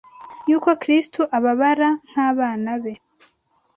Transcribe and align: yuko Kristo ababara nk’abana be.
yuko 0.49 0.69
Kristo 0.81 1.21
ababara 1.37 1.89
nk’abana 2.09 2.71
be. 2.83 2.93